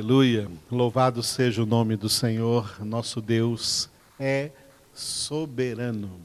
Aleluia. 0.00 0.50
Louvado 0.70 1.22
seja 1.22 1.62
o 1.62 1.66
nome 1.66 1.94
do 1.94 2.08
Senhor, 2.08 2.82
nosso 2.82 3.20
Deus 3.20 3.90
é 4.18 4.50
soberano. 4.94 6.22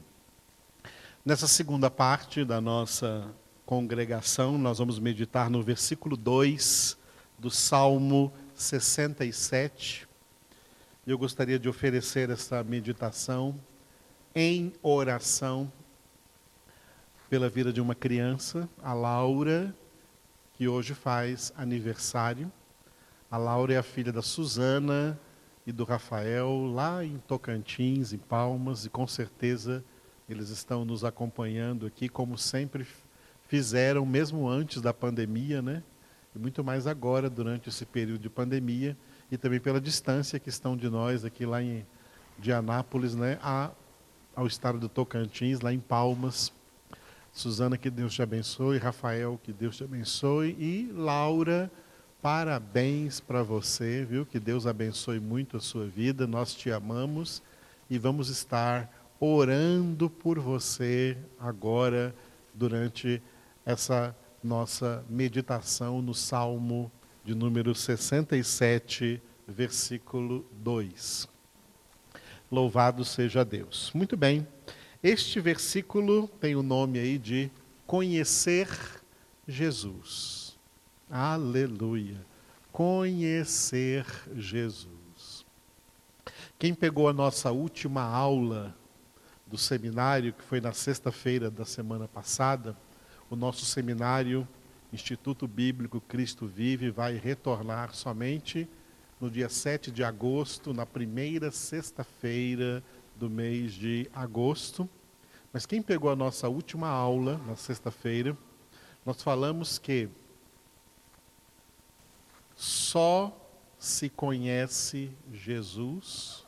Nessa 1.22 1.46
segunda 1.46 1.90
parte 1.90 2.42
da 2.42 2.58
nossa 2.58 3.30
congregação, 3.66 4.56
nós 4.56 4.78
vamos 4.78 4.98
meditar 4.98 5.50
no 5.50 5.62
versículo 5.62 6.16
2 6.16 6.96
do 7.38 7.50
Salmo 7.50 8.32
67. 8.54 10.08
Eu 11.06 11.18
gostaria 11.18 11.58
de 11.58 11.68
oferecer 11.68 12.30
essa 12.30 12.64
meditação 12.64 13.60
em 14.34 14.72
oração 14.82 15.70
pela 17.28 17.50
vida 17.50 17.70
de 17.70 17.82
uma 17.82 17.94
criança, 17.94 18.66
a 18.82 18.94
Laura, 18.94 19.74
que 20.54 20.66
hoje 20.66 20.94
faz 20.94 21.52
aniversário. 21.54 22.50
A 23.30 23.36
Laura 23.36 23.72
é 23.72 23.76
a 23.76 23.82
filha 23.82 24.12
da 24.12 24.22
Suzana 24.22 25.18
e 25.66 25.72
do 25.72 25.84
Rafael, 25.84 26.66
lá 26.66 27.04
em 27.04 27.18
Tocantins, 27.18 28.12
em 28.12 28.18
Palmas, 28.18 28.84
e 28.84 28.88
com 28.88 29.06
certeza 29.06 29.84
eles 30.28 30.48
estão 30.50 30.84
nos 30.84 31.04
acompanhando 31.04 31.86
aqui, 31.86 32.08
como 32.08 32.38
sempre 32.38 32.86
fizeram, 33.48 34.06
mesmo 34.06 34.48
antes 34.48 34.80
da 34.80 34.94
pandemia, 34.94 35.60
né? 35.60 35.82
E 36.34 36.38
muito 36.38 36.62
mais 36.62 36.86
agora, 36.86 37.28
durante 37.28 37.68
esse 37.68 37.84
período 37.84 38.20
de 38.20 38.30
pandemia, 38.30 38.96
e 39.30 39.36
também 39.36 39.58
pela 39.58 39.80
distância 39.80 40.38
que 40.38 40.48
estão 40.48 40.76
de 40.76 40.88
nós 40.88 41.24
aqui 41.24 41.44
lá 41.44 41.62
em 41.62 41.84
de 42.38 42.52
Anápolis, 42.52 43.14
né, 43.14 43.38
a, 43.42 43.70
ao 44.34 44.46
estado 44.46 44.78
do 44.78 44.88
Tocantins, 44.88 45.60
lá 45.60 45.72
em 45.72 45.80
Palmas. 45.80 46.52
Suzana, 47.32 47.76
que 47.76 47.90
Deus 47.90 48.14
te 48.14 48.22
abençoe. 48.22 48.78
Rafael, 48.78 49.38
que 49.42 49.52
Deus 49.52 49.76
te 49.76 49.84
abençoe. 49.84 50.56
E 50.58 50.90
Laura, 50.92 51.70
Parabéns 52.26 53.20
para 53.20 53.44
você, 53.44 54.04
viu? 54.04 54.26
Que 54.26 54.40
Deus 54.40 54.66
abençoe 54.66 55.20
muito 55.20 55.56
a 55.56 55.60
sua 55.60 55.86
vida. 55.86 56.26
Nós 56.26 56.52
te 56.52 56.72
amamos 56.72 57.40
e 57.88 57.98
vamos 57.98 58.30
estar 58.30 58.92
orando 59.20 60.10
por 60.10 60.40
você 60.40 61.16
agora 61.38 62.12
durante 62.52 63.22
essa 63.64 64.12
nossa 64.42 65.04
meditação 65.08 66.02
no 66.02 66.12
Salmo 66.12 66.90
de 67.24 67.32
número 67.32 67.72
67, 67.76 69.22
versículo 69.46 70.44
2. 70.64 71.28
Louvado 72.50 73.04
seja 73.04 73.44
Deus. 73.44 73.92
Muito 73.94 74.16
bem. 74.16 74.44
Este 75.00 75.38
versículo 75.38 76.26
tem 76.40 76.56
o 76.56 76.62
nome 76.64 76.98
aí 76.98 77.18
de 77.18 77.48
conhecer 77.86 78.68
Jesus. 79.46 80.45
Aleluia. 81.08 82.26
Conhecer 82.72 84.04
Jesus. 84.34 85.46
Quem 86.58 86.74
pegou 86.74 87.08
a 87.08 87.12
nossa 87.12 87.52
última 87.52 88.02
aula 88.02 88.74
do 89.46 89.56
seminário, 89.56 90.32
que 90.32 90.42
foi 90.42 90.60
na 90.60 90.72
sexta-feira 90.72 91.48
da 91.48 91.64
semana 91.64 92.08
passada, 92.08 92.76
o 93.30 93.36
nosso 93.36 93.64
seminário 93.64 94.46
Instituto 94.92 95.46
Bíblico 95.46 96.00
Cristo 96.00 96.44
Vive 96.44 96.90
vai 96.90 97.14
retornar 97.14 97.94
somente 97.94 98.68
no 99.20 99.30
dia 99.30 99.48
7 99.48 99.92
de 99.92 100.02
agosto, 100.02 100.74
na 100.74 100.84
primeira 100.84 101.52
sexta-feira 101.52 102.82
do 103.14 103.30
mês 103.30 103.72
de 103.74 104.10
agosto. 104.12 104.88
Mas 105.52 105.66
quem 105.66 105.80
pegou 105.80 106.10
a 106.10 106.16
nossa 106.16 106.48
última 106.48 106.88
aula 106.88 107.40
na 107.46 107.54
sexta-feira, 107.54 108.36
nós 109.04 109.22
falamos 109.22 109.78
que 109.78 110.08
só 112.56 113.36
se 113.78 114.08
conhece 114.08 115.10
Jesus 115.32 116.44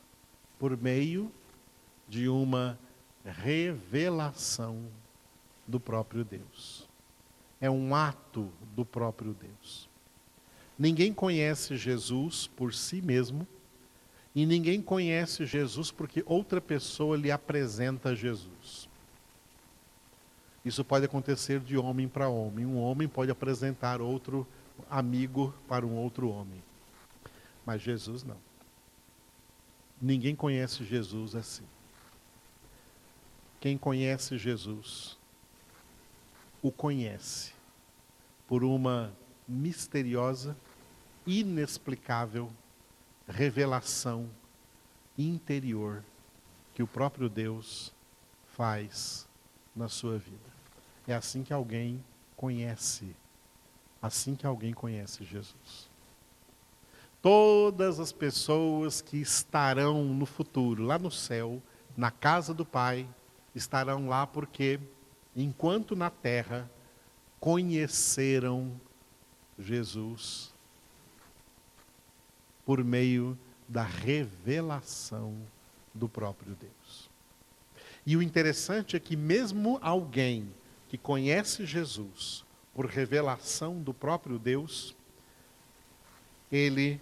por 0.57 0.75
meio 0.75 1.31
de 2.07 2.27
uma 2.27 2.77
revelação 3.23 4.83
do 5.67 5.79
próprio 5.79 6.25
Deus. 6.25 6.89
É 7.61 7.69
um 7.69 7.93
ato 7.93 8.51
do 8.75 8.83
próprio 8.83 9.33
Deus. 9.33 9.87
Ninguém 10.77 11.13
conhece 11.13 11.77
Jesus 11.77 12.47
por 12.47 12.73
si 12.73 13.01
mesmo 13.01 13.47
e 14.33 14.45
ninguém 14.45 14.81
conhece 14.81 15.45
Jesus 15.45 15.91
porque 15.91 16.23
outra 16.25 16.59
pessoa 16.59 17.15
lhe 17.15 17.31
apresenta 17.31 18.15
Jesus. 18.15 18.89
Isso 20.63 20.83
pode 20.83 21.05
acontecer 21.05 21.59
de 21.59 21.77
homem 21.77 22.07
para 22.07 22.29
homem. 22.29 22.65
Um 22.65 22.79
homem 22.79 23.07
pode 23.07 23.31
apresentar 23.31 24.01
outro 24.01 24.47
amigo 24.89 25.53
para 25.67 25.85
um 25.85 25.95
outro 25.95 26.29
homem. 26.29 26.61
Mas 27.65 27.81
Jesus 27.81 28.23
não. 28.23 28.37
Ninguém 30.01 30.35
conhece 30.35 30.83
Jesus 30.85 31.35
assim. 31.35 31.65
Quem 33.59 33.77
conhece 33.77 34.37
Jesus, 34.37 35.17
o 36.61 36.71
conhece 36.71 37.53
por 38.47 38.63
uma 38.63 39.13
misteriosa, 39.47 40.55
inexplicável 41.27 42.51
revelação 43.27 44.29
interior 45.17 46.03
que 46.73 46.81
o 46.81 46.87
próprio 46.87 47.29
Deus 47.29 47.93
faz 48.53 49.27
na 49.75 49.87
sua 49.87 50.17
vida. 50.17 50.49
É 51.07 51.13
assim 51.13 51.43
que 51.43 51.53
alguém 51.53 52.03
conhece 52.35 53.15
assim 54.01 54.35
que 54.35 54.45
alguém 54.45 54.73
conhece 54.73 55.23
Jesus. 55.23 55.89
Todas 57.21 57.99
as 57.99 58.11
pessoas 58.11 59.01
que 59.01 59.17
estarão 59.17 60.03
no 60.05 60.25
futuro, 60.25 60.83
lá 60.83 60.97
no 60.97 61.11
céu, 61.11 61.61
na 61.97 62.09
casa 62.09 62.53
do 62.53 62.65
Pai, 62.65 63.07
estarão 63.53 64.07
lá 64.07 64.25
porque, 64.25 64.79
enquanto 65.35 65.95
na 65.95 66.09
terra, 66.09 66.69
conheceram 67.39 68.71
Jesus 69.57 70.53
por 72.65 72.83
meio 72.83 73.37
da 73.67 73.83
revelação 73.83 75.35
do 75.93 76.07
próprio 76.07 76.55
Deus. 76.55 77.09
E 78.05 78.15
o 78.15 78.21
interessante 78.21 78.95
é 78.95 78.99
que, 78.99 79.15
mesmo 79.15 79.77
alguém 79.81 80.49
que 80.87 80.97
conhece 80.97 81.65
Jesus, 81.65 82.45
por 82.73 82.85
revelação 82.85 83.81
do 83.81 83.93
próprio 83.93 84.39
Deus, 84.39 84.95
ele 86.51 86.99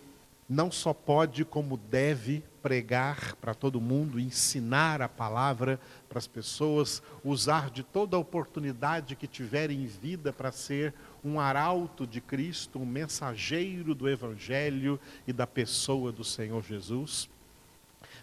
não 0.50 0.72
só 0.72 0.94
pode, 0.94 1.44
como 1.44 1.76
deve, 1.76 2.42
pregar 2.62 3.36
para 3.36 3.54
todo 3.54 3.82
mundo, 3.82 4.20
ensinar 4.20 5.02
a 5.02 5.10
palavra 5.10 5.80
para 6.08 6.18
as 6.18 6.28
pessoas, 6.28 7.02
usar 7.24 7.70
de 7.70 7.84
toda 7.84 8.16
a 8.16 8.20
oportunidade 8.20 9.16
que 9.16 9.28
tiver 9.28 9.70
em 9.70 9.86
vida 9.86 10.32
para 10.32 10.52
ser 10.52 10.94
um 11.24 11.40
arauto 11.40 12.08
de 12.08 12.22
Cristo, 12.22 12.80
um 12.80 12.86
mensageiro 12.86 13.94
do 13.94 14.08
Evangelho 14.08 15.00
e 15.26 15.34
da 15.34 15.46
pessoa 15.46 16.12
do 16.12 16.24
Senhor 16.24 16.64
Jesus. 16.64 17.30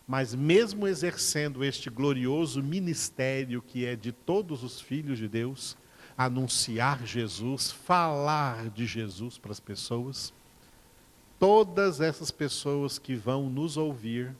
Mas, 0.06 0.34
mesmo 0.34 0.86
exercendo 0.86 1.64
este 1.64 1.88
glorioso 1.88 2.62
ministério 2.62 3.62
que 3.62 3.86
é 3.86 3.96
de 3.96 4.12
todos 4.12 4.62
os 4.62 4.80
filhos 4.80 5.18
de 5.18 5.28
Deus, 5.28 5.76
anunciar 6.16 7.04
Jesus, 7.04 7.70
falar 7.70 8.70
de 8.70 8.86
Jesus 8.86 9.38
para 9.38 9.52
as 9.52 9.60
pessoas, 9.60 10.32
todas 11.38 12.00
essas 12.00 12.30
pessoas 12.30 12.98
que 12.98 13.14
vão 13.14 13.48
nos 13.50 13.76
ouvir, 13.76 14.34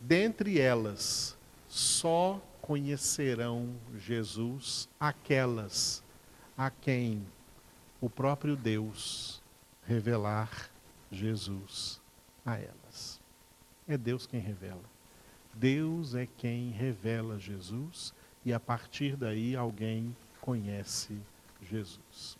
dentre 0.00 0.58
elas, 0.58 1.36
só 1.68 2.42
conhecerão 2.60 3.74
Jesus 3.96 4.88
aquelas 4.98 6.02
a 6.56 6.70
quem 6.70 7.24
o 8.00 8.10
próprio 8.10 8.56
Deus 8.56 9.42
revelar 9.86 10.70
Jesus 11.10 12.00
a 12.44 12.56
elas. 12.56 13.20
É 13.86 13.96
Deus 13.96 14.26
quem 14.26 14.40
revela. 14.40 14.82
Deus 15.54 16.14
é 16.14 16.26
quem 16.26 16.70
revela 16.70 17.38
Jesus 17.38 18.12
e 18.44 18.52
a 18.52 18.60
partir 18.60 19.16
daí 19.16 19.56
alguém 19.56 20.14
conhece 20.48 21.14
Jesus. 21.70 22.38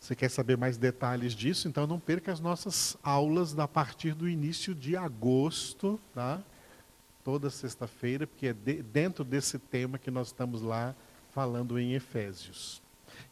Você 0.00 0.16
quer 0.16 0.28
saber 0.28 0.56
mais 0.56 0.76
detalhes 0.76 1.32
disso? 1.32 1.68
Então 1.68 1.86
não 1.86 2.00
perca 2.00 2.32
as 2.32 2.40
nossas 2.40 2.96
aulas 3.00 3.56
a 3.56 3.68
partir 3.68 4.12
do 4.12 4.28
início 4.28 4.74
de 4.74 4.96
agosto, 4.96 6.00
tá? 6.12 6.42
Toda 7.22 7.48
sexta-feira, 7.48 8.26
porque 8.26 8.48
é 8.48 8.52
de, 8.52 8.82
dentro 8.82 9.22
desse 9.22 9.56
tema 9.56 9.98
que 9.98 10.10
nós 10.10 10.26
estamos 10.26 10.62
lá 10.62 10.96
falando 11.30 11.78
em 11.78 11.92
Efésios. 11.92 12.82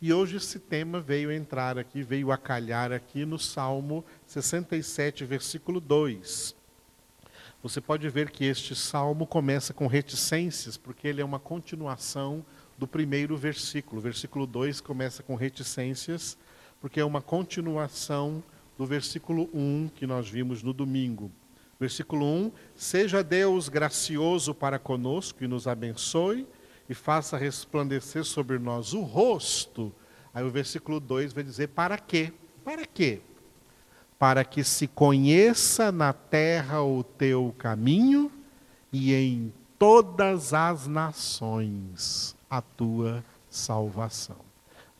E 0.00 0.12
hoje 0.12 0.36
esse 0.36 0.60
tema 0.60 1.00
veio 1.00 1.32
entrar 1.32 1.76
aqui, 1.76 2.00
veio 2.00 2.30
a 2.30 2.38
calhar 2.38 2.92
aqui 2.92 3.24
no 3.24 3.40
Salmo 3.40 4.04
67, 4.24 5.24
versículo 5.24 5.80
2. 5.80 6.54
Você 7.60 7.80
pode 7.80 8.08
ver 8.08 8.30
que 8.30 8.44
este 8.44 8.76
salmo 8.76 9.26
começa 9.26 9.74
com 9.74 9.88
reticências, 9.88 10.76
porque 10.76 11.08
ele 11.08 11.20
é 11.20 11.24
uma 11.24 11.40
continuação 11.40 12.44
do 12.78 12.86
primeiro 12.86 13.36
versículo. 13.36 13.98
O 13.98 14.02
versículo 14.02 14.46
2 14.46 14.80
começa 14.80 15.22
com 15.22 15.34
reticências, 15.34 16.36
porque 16.80 17.00
é 17.00 17.04
uma 17.04 17.22
continuação 17.22 18.42
do 18.76 18.84
versículo 18.84 19.48
1 19.54 19.90
que 19.94 20.06
nós 20.06 20.28
vimos 20.28 20.62
no 20.62 20.72
domingo. 20.72 21.30
Versículo 21.78 22.26
1: 22.26 22.52
Seja 22.74 23.22
Deus 23.22 23.68
gracioso 23.68 24.54
para 24.54 24.78
conosco 24.78 25.44
e 25.44 25.48
nos 25.48 25.66
abençoe 25.66 26.46
e 26.88 26.94
faça 26.94 27.36
resplandecer 27.36 28.24
sobre 28.24 28.58
nós 28.58 28.92
o 28.92 29.02
rosto. 29.02 29.92
Aí 30.32 30.44
o 30.44 30.50
versículo 30.50 31.00
2 31.00 31.32
vai 31.32 31.44
dizer: 31.44 31.68
Para 31.68 31.98
quê? 31.98 32.32
Para 32.64 32.86
quê? 32.86 33.20
Para 34.18 34.44
que 34.44 34.64
se 34.64 34.86
conheça 34.86 35.92
na 35.92 36.12
terra 36.12 36.82
o 36.82 37.02
teu 37.02 37.54
caminho 37.58 38.30
e 38.92 39.12
em 39.12 39.52
todas 39.78 40.54
as 40.54 40.86
nações 40.86 42.34
a 42.56 42.62
tua 42.62 43.24
salvação. 43.50 44.36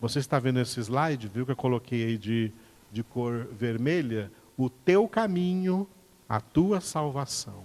Você 0.01 0.19
está 0.19 0.41
vendo 0.41 0.59
esse 0.59 0.81
slide? 0.81 1.29
Viu 1.29 1.47
que 1.47 1.53
eu 1.53 1.57
coloquei 1.57 2.05
aí 2.05 2.19
de, 2.19 2.51
de 2.91 3.05
cor 3.05 3.47
vermelha? 3.53 4.31
O 4.57 4.69
teu 4.69 5.07
caminho, 5.07 5.89
a 6.29 6.41
tua 6.41 6.81
salvação. 6.81 7.63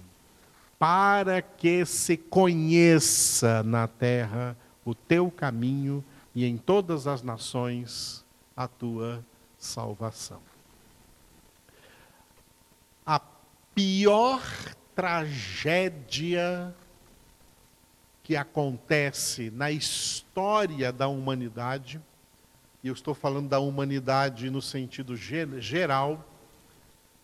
Para 0.78 1.42
que 1.42 1.84
se 1.84 2.16
conheça 2.16 3.64
na 3.64 3.88
terra 3.88 4.56
o 4.84 4.94
teu 4.94 5.28
caminho 5.28 6.04
e 6.34 6.44
em 6.46 6.56
todas 6.56 7.08
as 7.08 7.20
nações 7.20 8.24
a 8.56 8.68
tua 8.68 9.24
salvação. 9.58 10.40
A 13.04 13.20
pior 13.74 14.40
tragédia 14.94 16.72
que 18.30 18.36
acontece 18.36 19.50
na 19.50 19.72
história 19.72 20.92
da 20.92 21.08
humanidade, 21.08 22.00
e 22.80 22.86
eu 22.86 22.94
estou 22.94 23.12
falando 23.12 23.48
da 23.48 23.58
humanidade 23.58 24.48
no 24.50 24.62
sentido 24.62 25.16
geral, 25.16 26.24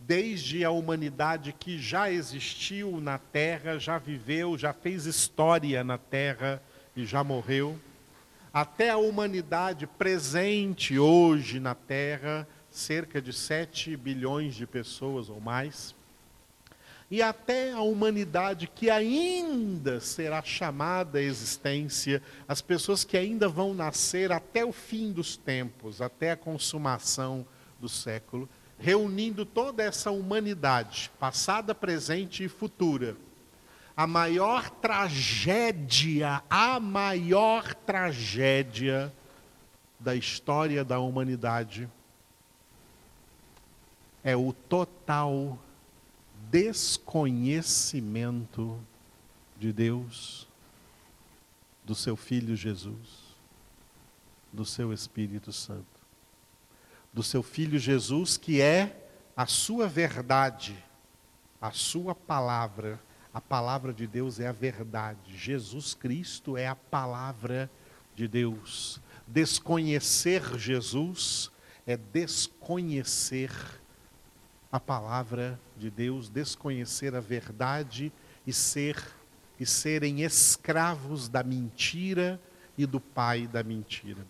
desde 0.00 0.64
a 0.64 0.70
humanidade 0.72 1.52
que 1.52 1.78
já 1.78 2.10
existiu 2.10 3.00
na 3.00 3.18
Terra, 3.18 3.78
já 3.78 3.98
viveu, 3.98 4.58
já 4.58 4.72
fez 4.72 5.06
história 5.06 5.84
na 5.84 5.96
Terra 5.96 6.60
e 6.96 7.06
já 7.06 7.22
morreu, 7.22 7.78
até 8.52 8.90
a 8.90 8.96
humanidade 8.96 9.86
presente 9.86 10.98
hoje 10.98 11.60
na 11.60 11.76
Terra, 11.76 12.48
cerca 12.68 13.22
de 13.22 13.32
7 13.32 13.96
bilhões 13.96 14.56
de 14.56 14.66
pessoas 14.66 15.30
ou 15.30 15.40
mais, 15.40 15.94
e 17.10 17.22
até 17.22 17.72
a 17.72 17.80
humanidade 17.80 18.66
que 18.66 18.90
ainda 18.90 20.00
será 20.00 20.42
chamada 20.42 21.18
à 21.18 21.22
existência, 21.22 22.20
as 22.48 22.60
pessoas 22.60 23.04
que 23.04 23.16
ainda 23.16 23.48
vão 23.48 23.72
nascer 23.72 24.32
até 24.32 24.64
o 24.64 24.72
fim 24.72 25.12
dos 25.12 25.36
tempos, 25.36 26.02
até 26.02 26.32
a 26.32 26.36
consumação 26.36 27.46
do 27.80 27.88
século, 27.88 28.48
reunindo 28.78 29.46
toda 29.46 29.82
essa 29.82 30.10
humanidade, 30.10 31.10
passada, 31.18 31.74
presente 31.74 32.42
e 32.42 32.48
futura. 32.48 33.16
A 33.96 34.06
maior 34.06 34.68
tragédia, 34.68 36.42
a 36.50 36.78
maior 36.80 37.72
tragédia 37.72 39.12
da 39.98 40.14
história 40.14 40.84
da 40.84 40.98
humanidade 40.98 41.88
é 44.22 44.36
o 44.36 44.52
total 44.52 45.56
desconhecimento 46.50 48.78
de 49.58 49.72
Deus, 49.72 50.46
do 51.84 51.94
seu 51.94 52.16
Filho 52.16 52.56
Jesus, 52.56 53.36
do 54.52 54.64
seu 54.64 54.92
Espírito 54.92 55.52
Santo, 55.52 55.84
do 57.12 57.22
seu 57.22 57.42
Filho 57.42 57.78
Jesus, 57.78 58.36
que 58.36 58.60
é 58.60 59.08
a 59.36 59.46
sua 59.46 59.86
verdade, 59.86 60.76
a 61.60 61.70
sua 61.70 62.14
palavra. 62.14 63.00
A 63.32 63.40
palavra 63.40 63.92
de 63.92 64.06
Deus 64.06 64.40
é 64.40 64.48
a 64.48 64.52
verdade. 64.52 65.36
Jesus 65.36 65.92
Cristo 65.92 66.56
é 66.56 66.66
a 66.66 66.74
palavra 66.74 67.70
de 68.14 68.26
Deus. 68.26 68.98
Desconhecer 69.26 70.58
Jesus 70.58 71.50
é 71.86 71.96
desconhecer 71.96 73.50
a 74.72 74.80
palavra 74.80 75.60
de 75.76 75.90
Deus, 75.90 76.28
desconhecer 76.28 77.14
a 77.14 77.20
verdade 77.20 78.12
e 78.46 78.52
ser 78.52 78.96
e 79.58 79.64
serem 79.64 80.22
escravos 80.22 81.28
da 81.28 81.42
mentira 81.42 82.40
e 82.76 82.84
do 82.84 83.00
pai 83.00 83.46
da 83.46 83.62
mentira. 83.62 84.26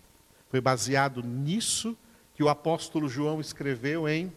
Foi 0.49 0.61
baseado 0.61 1.21
nisso 1.21 1.97
que 2.33 2.43
o 2.43 2.49
apóstolo 2.49 3.09
João 3.09 3.41
escreveu 3.41 4.07
em 4.07 4.31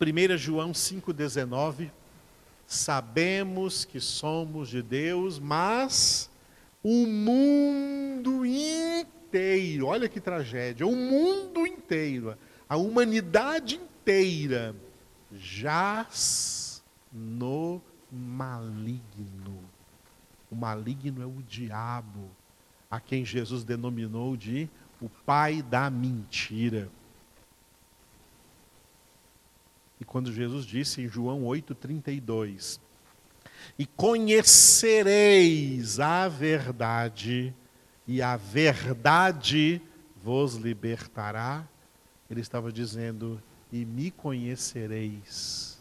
1 0.00 0.36
João 0.38 0.72
5,19: 0.72 1.90
Sabemos 2.66 3.84
que 3.84 4.00
somos 4.00 4.68
de 4.68 4.82
Deus, 4.82 5.38
mas 5.38 6.30
o 6.82 7.06
mundo 7.06 8.46
inteiro, 8.46 9.86
olha 9.86 10.08
que 10.08 10.20
tragédia, 10.20 10.86
o 10.86 10.96
mundo 10.96 11.66
inteiro, 11.66 12.36
a 12.68 12.76
humanidade 12.76 13.76
inteira 13.76 14.74
jaz 15.34 16.82
no 17.12 17.82
maligno. 18.10 19.62
O 20.50 20.54
maligno 20.54 21.22
é 21.22 21.26
o 21.26 21.42
diabo, 21.42 22.30
a 22.90 22.98
quem 23.00 23.24
Jesus 23.24 23.64
denominou 23.64 24.36
de 24.36 24.68
o 25.00 25.08
pai 25.08 25.62
da 25.62 25.88
mentira. 25.90 26.90
E 29.98 30.04
quando 30.04 30.30
Jesus 30.32 30.66
disse 30.66 31.00
em 31.00 31.08
João 31.08 31.44
8,32: 31.44 32.78
E 33.78 33.86
conhecereis 33.86 35.98
a 36.00 36.28
verdade, 36.28 37.54
e 38.06 38.20
a 38.20 38.36
verdade 38.36 39.80
vos 40.22 40.56
libertará, 40.56 41.66
ele 42.28 42.40
estava 42.40 42.70
dizendo: 42.72 43.40
e 43.72 43.86
me 43.86 44.10
conhecereis, 44.10 45.80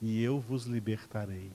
e 0.00 0.22
eu 0.22 0.38
vos 0.38 0.64
libertarei. 0.64 1.50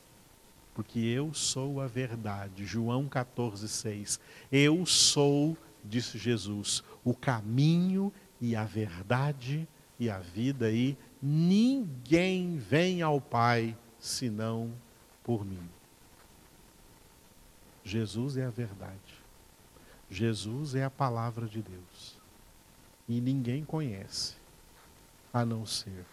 Porque 0.73 0.99
eu 0.99 1.31
sou 1.33 1.79
a 1.79 1.85
verdade. 1.85 2.65
João 2.65 3.07
14, 3.07 3.67
6. 3.67 4.19
Eu 4.51 4.85
sou, 4.85 5.55
disse 5.85 6.17
Jesus, 6.17 6.83
o 7.03 7.13
caminho 7.13 8.11
e 8.41 8.55
a 8.55 8.63
verdade 8.63 9.67
e 9.99 10.09
a 10.09 10.19
vida, 10.19 10.71
e 10.71 10.97
ninguém 11.21 12.57
vem 12.57 13.01
ao 13.01 13.21
Pai 13.21 13.77
senão 13.99 14.73
por 15.23 15.45
mim. 15.45 15.69
Jesus 17.83 18.37
é 18.37 18.45
a 18.45 18.49
verdade. 18.49 19.19
Jesus 20.09 20.73
é 20.73 20.83
a 20.83 20.89
palavra 20.89 21.45
de 21.45 21.61
Deus. 21.61 22.17
E 23.07 23.19
ninguém 23.19 23.65
conhece 23.65 24.38
a 25.33 25.45
não 25.45 25.65
ser 25.65 26.05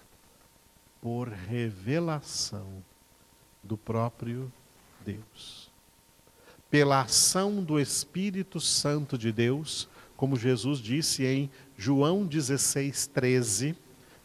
por 1.01 1.29
revelação 1.29 2.67
do 3.63 3.77
próprio 3.77 4.53
Deus. 5.05 5.71
Pela 6.71 7.03
ação 7.03 7.63
do 7.63 7.79
Espírito 7.79 8.61
Santo 8.61 9.17
de 9.17 9.31
Deus, 9.31 9.89
como 10.17 10.37
Jesus 10.37 10.79
disse 10.81 11.25
em 11.25 11.51
João 11.77 12.27
16, 12.27 13.07
13, 13.07 13.77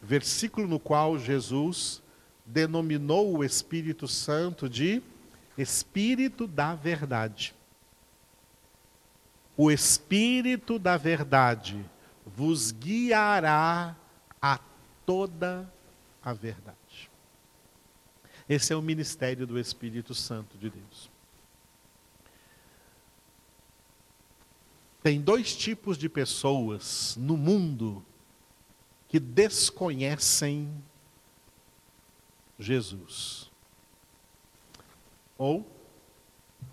versículo 0.02 0.66
no 0.66 0.80
qual 0.80 1.18
Jesus 1.18 2.02
denominou 2.44 3.36
o 3.36 3.44
Espírito 3.44 4.08
Santo 4.08 4.68
de 4.68 5.02
Espírito 5.56 6.46
da 6.46 6.74
Verdade. 6.74 7.54
O 9.56 9.70
Espírito 9.70 10.78
da 10.78 10.96
Verdade 10.96 11.84
vos 12.26 12.72
guiará 12.72 13.94
a 14.40 14.58
toda 15.04 15.70
a 16.22 16.32
verdade. 16.32 17.10
Esse 18.48 18.72
é 18.72 18.76
o 18.76 18.82
ministério 18.82 19.46
do 19.46 19.58
Espírito 19.58 20.14
Santo 20.14 20.58
de 20.58 20.70
Deus. 20.70 21.10
Tem 25.02 25.20
dois 25.20 25.56
tipos 25.56 25.98
de 25.98 26.08
pessoas 26.08 27.16
no 27.16 27.36
mundo 27.36 28.04
que 29.08 29.18
desconhecem 29.18 30.72
Jesus. 32.58 33.50
Ou, 35.36 35.66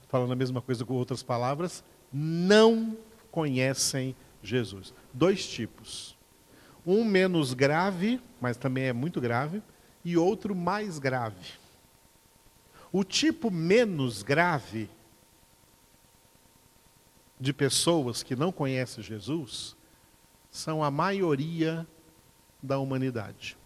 falando 0.07 0.33
a 0.33 0.36
mesma 0.36 0.62
coisa 0.62 0.86
com 0.86 0.93
outras 0.93 1.24
palavras, 1.24 1.83
não 2.13 2.95
conhecem 3.31 4.15
Jesus. 4.43 4.93
Dois 5.12 5.48
tipos. 5.48 6.15
Um 6.86 7.03
menos 7.03 7.53
grave, 7.53 8.21
mas 8.39 8.57
também 8.57 8.86
é 8.86 8.93
muito 8.93 9.19
grave, 9.19 9.62
e 10.03 10.17
outro 10.17 10.55
mais 10.55 10.98
grave. 11.00 11.53
O 12.91 13.03
tipo 13.03 13.51
menos 13.51 14.24
grave 14.24 14.89
de 17.39 17.53
pessoas 17.53 18.24
que 18.24 18.36
não 18.36 18.51
conhecem 18.51 19.03
Jesus 19.03 19.75
são 20.51 20.83
a 20.83 20.89
maioria 20.89 21.88
da 22.62 22.79
humanidade. 22.79 23.57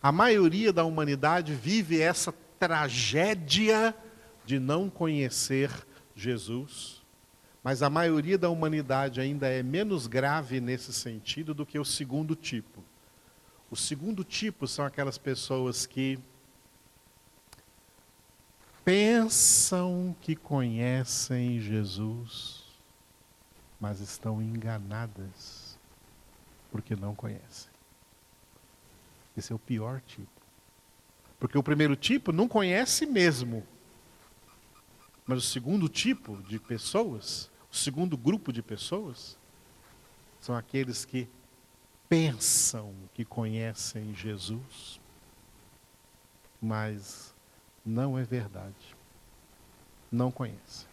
A 0.00 0.10
maioria 0.10 0.72
da 0.72 0.84
humanidade 0.84 1.54
vive 1.54 2.00
essa 2.00 2.32
tragédia 2.58 3.94
de 4.44 4.58
não 4.58 4.88
conhecer 4.88 5.70
Jesus. 6.14 7.01
Mas 7.62 7.82
a 7.82 7.88
maioria 7.88 8.36
da 8.36 8.48
humanidade 8.48 9.20
ainda 9.20 9.46
é 9.46 9.62
menos 9.62 10.06
grave 10.06 10.60
nesse 10.60 10.92
sentido 10.92 11.54
do 11.54 11.64
que 11.64 11.78
o 11.78 11.84
segundo 11.84 12.34
tipo. 12.34 12.82
O 13.70 13.76
segundo 13.76 14.24
tipo 14.24 14.66
são 14.66 14.84
aquelas 14.84 15.16
pessoas 15.16 15.86
que 15.86 16.18
pensam 18.84 20.14
que 20.20 20.34
conhecem 20.34 21.60
Jesus, 21.60 22.64
mas 23.80 24.00
estão 24.00 24.42
enganadas 24.42 25.78
porque 26.70 26.96
não 26.96 27.14
conhecem. 27.14 27.70
Esse 29.36 29.52
é 29.52 29.54
o 29.54 29.58
pior 29.58 30.00
tipo. 30.00 30.28
Porque 31.38 31.56
o 31.56 31.62
primeiro 31.62 31.94
tipo 31.94 32.32
não 32.32 32.48
conhece 32.48 33.06
mesmo. 33.06 33.66
Mas 35.26 35.38
o 35.38 35.42
segundo 35.42 35.88
tipo 35.88 36.36
de 36.42 36.58
pessoas, 36.58 37.50
o 37.72 37.76
segundo 37.76 38.18
grupo 38.18 38.52
de 38.52 38.62
pessoas, 38.62 39.38
são 40.42 40.54
aqueles 40.54 41.06
que 41.06 41.26
pensam 42.06 42.92
que 43.14 43.24
conhecem 43.24 44.14
Jesus, 44.14 45.00
mas 46.60 47.34
não 47.84 48.18
é 48.18 48.24
verdade. 48.24 48.94
Não 50.10 50.30
conhecem. 50.30 50.86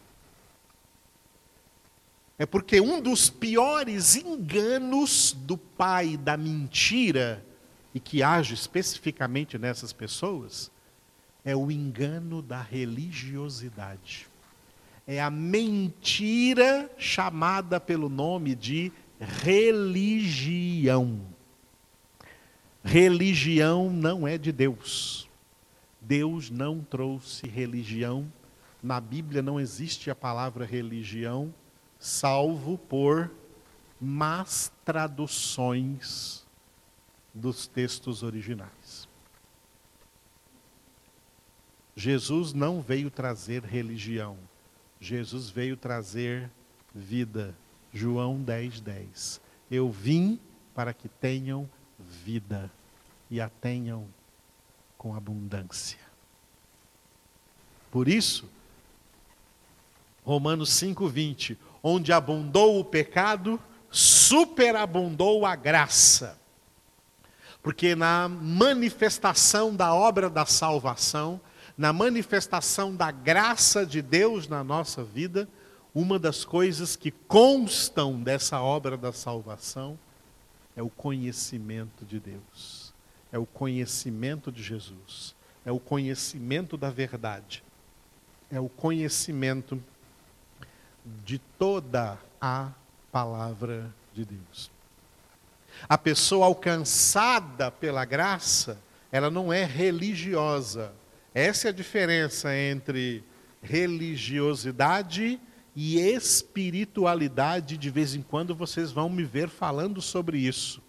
É 2.37 2.45
porque 2.45 2.79
um 2.79 3.01
dos 3.01 3.29
piores 3.29 4.15
enganos 4.15 5.33
do 5.33 5.57
pai 5.57 6.15
da 6.15 6.37
mentira 6.37 7.45
e 7.93 7.99
que 7.99 8.23
age 8.23 8.53
especificamente 8.53 9.57
nessas 9.57 9.91
pessoas, 9.91 10.71
é 11.43 11.53
o 11.53 11.69
engano 11.69 12.41
da 12.41 12.61
religiosidade. 12.61 14.28
É 15.11 15.19
a 15.19 15.31
mentira 15.31 16.87
chamada 16.95 17.79
pelo 17.79 18.09
nome 18.09 18.53
de 18.53 18.91
religião. 19.19 21.19
Religião 22.83 23.91
não 23.91 24.27
é 24.27 24.37
de 24.37 24.51
Deus. 24.51 25.27
Deus 25.99 26.51
não 26.51 26.81
trouxe 26.81 27.47
religião. 27.47 28.31
Na 28.83 29.01
Bíblia 29.01 29.41
não 29.41 29.59
existe 29.59 30.11
a 30.11 30.15
palavra 30.15 30.63
religião, 30.63 31.51
salvo 31.97 32.77
por 32.77 33.31
más 33.99 34.71
traduções 34.85 36.45
dos 37.33 37.65
textos 37.65 38.21
originais. 38.21 39.09
Jesus 41.95 42.53
não 42.53 42.79
veio 42.79 43.09
trazer 43.09 43.63
religião, 43.63 44.37
Jesus 44.99 45.49
veio 45.49 45.77
trazer 45.77 46.49
vida. 46.93 47.55
João 47.93 48.41
10, 48.41 48.81
10. 48.81 49.41
Eu 49.71 49.89
vim 49.89 50.39
para 50.75 50.93
que 50.93 51.07
tenham 51.07 51.69
vida 51.97 52.71
e 53.29 53.41
a 53.41 53.49
tenham 53.49 54.07
com 54.97 55.15
abundância. 55.15 55.99
Por 57.89 58.07
isso, 58.07 58.49
Romanos 60.23 60.69
5,20: 60.71 61.57
onde 61.81 62.11
abundou 62.11 62.79
o 62.79 62.85
pecado, 62.85 63.59
superabundou 63.89 65.45
a 65.45 65.55
graça. 65.55 66.37
Porque 67.61 67.95
na 67.95 68.29
manifestação 68.29 69.75
da 69.75 69.93
obra 69.93 70.29
da 70.29 70.45
salvação, 70.45 71.41
na 71.79 71.93
manifestação 71.93 72.93
da 72.93 73.09
graça 73.09 73.85
de 73.85 74.01
Deus 74.01 74.49
na 74.49 74.65
nossa 74.65 75.01
vida, 75.01 75.47
uma 75.95 76.19
das 76.19 76.43
coisas 76.43 76.97
que 76.97 77.09
constam 77.09 78.21
dessa 78.21 78.61
obra 78.61 78.97
da 78.97 79.13
salvação 79.13 79.97
é 80.75 80.83
o 80.83 80.89
conhecimento 80.89 82.03
de 82.03 82.19
Deus, 82.19 82.93
é 83.31 83.39
o 83.39 83.45
conhecimento 83.45 84.51
de 84.51 84.61
Jesus, 84.61 85.33
é 85.65 85.71
o 85.71 85.79
conhecimento 85.79 86.75
da 86.75 86.89
verdade, 86.89 87.63
é 88.51 88.59
o 88.59 88.67
conhecimento 88.67 89.81
de 91.23 91.39
toda 91.57 92.19
a 92.41 92.71
palavra 93.09 93.89
de 94.13 94.25
Deus. 94.25 94.69
A 95.87 95.97
pessoa 95.97 96.45
alcançada 96.45 97.71
pela 97.71 98.03
graça, 98.03 98.77
ela 99.13 99.29
não 99.29 99.53
é 99.53 99.63
religiosa. 99.63 100.91
Essa 101.33 101.67
é 101.67 101.69
a 101.69 101.73
diferença 101.73 102.55
entre 102.55 103.23
religiosidade 103.61 105.39
e 105.75 105.99
espiritualidade. 105.99 107.77
De 107.77 107.89
vez 107.89 108.15
em 108.15 108.21
quando 108.21 108.55
vocês 108.55 108.91
vão 108.91 109.09
me 109.09 109.23
ver 109.23 109.49
falando 109.49 110.01
sobre 110.01 110.39
isso. 110.39 110.81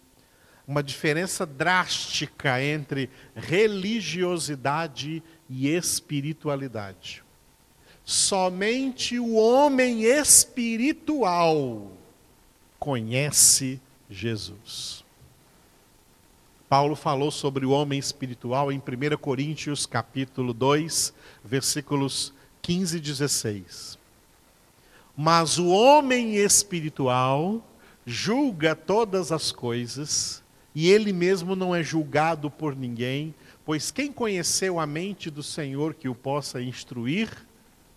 Uma 0.67 0.81
diferença 0.81 1.45
drástica 1.45 2.61
entre 2.61 3.09
religiosidade 3.35 5.21
e 5.49 5.67
espiritualidade. 5.67 7.23
Somente 8.03 9.19
o 9.19 9.35
homem 9.35 10.03
espiritual 10.03 11.91
conhece 12.79 13.79
Jesus. 14.09 15.00
Paulo 16.71 16.95
falou 16.95 17.31
sobre 17.31 17.65
o 17.65 17.71
homem 17.71 17.99
espiritual 17.99 18.71
em 18.71 18.77
1 18.77 19.17
Coríntios 19.17 19.85
capítulo 19.85 20.53
2, 20.53 21.13
versículos 21.43 22.33
15 22.61 22.95
e 22.95 23.01
16. 23.01 23.99
Mas 25.17 25.57
o 25.57 25.67
homem 25.67 26.37
espiritual 26.37 27.61
julga 28.05 28.73
todas 28.73 29.33
as 29.33 29.51
coisas, 29.51 30.41
e 30.73 30.89
ele 30.89 31.11
mesmo 31.11 31.57
não 31.57 31.75
é 31.75 31.83
julgado 31.83 32.49
por 32.49 32.73
ninguém, 32.73 33.35
pois 33.65 33.91
quem 33.91 34.09
conheceu 34.09 34.79
a 34.79 34.87
mente 34.87 35.29
do 35.29 35.43
Senhor 35.43 35.93
que 35.93 36.07
o 36.07 36.15
possa 36.15 36.61
instruir? 36.61 37.29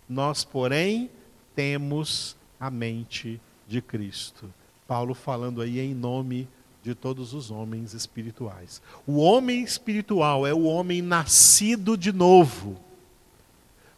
Nós, 0.09 0.43
porém, 0.43 1.09
temos 1.55 2.35
a 2.59 2.69
mente 2.69 3.39
de 3.69 3.81
Cristo. 3.81 4.53
Paulo 4.85 5.13
falando 5.13 5.61
aí 5.61 5.79
em 5.79 5.93
nome 5.93 6.41
de 6.41 6.49
todos 6.93 7.33
os 7.33 7.49
homens 7.49 7.93
espirituais. 7.93 8.81
O 9.07 9.17
homem 9.17 9.63
espiritual 9.63 10.45
é 10.45 10.53
o 10.53 10.63
homem 10.63 11.01
nascido 11.01 11.97
de 11.97 12.11
novo. 12.11 12.79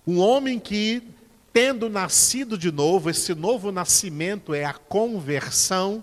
Um 0.05 0.19
homem 0.19 0.57
que, 0.57 1.03
tendo 1.51 1.89
nascido 1.89 2.57
de 2.57 2.71
novo, 2.71 3.09
esse 3.09 3.35
novo 3.35 3.71
nascimento 3.71 4.53
é 4.53 4.63
a 4.63 4.73
conversão, 4.73 6.01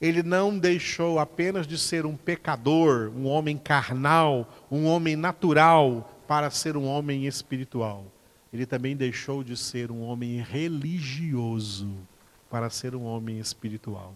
ele 0.00 0.22
não 0.22 0.58
deixou 0.58 1.18
apenas 1.18 1.66
de 1.66 1.76
ser 1.76 2.06
um 2.06 2.16
pecador, 2.16 3.12
um 3.14 3.26
homem 3.26 3.58
carnal, 3.58 4.50
um 4.70 4.86
homem 4.86 5.16
natural, 5.16 6.10
para 6.26 6.50
ser 6.50 6.76
um 6.76 6.86
homem 6.86 7.26
espiritual. 7.26 8.06
Ele 8.52 8.64
também 8.64 8.96
deixou 8.96 9.44
de 9.44 9.56
ser 9.56 9.90
um 9.90 10.02
homem 10.02 10.40
religioso 10.40 11.94
para 12.54 12.70
ser 12.70 12.94
um 12.94 13.02
homem 13.02 13.40
espiritual. 13.40 14.14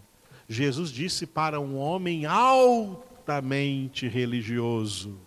Jesus 0.49 0.91
disse 0.91 1.27
para 1.27 1.59
um 1.59 1.77
homem 1.77 2.25
altamente 2.25 4.07
religioso, 4.07 5.19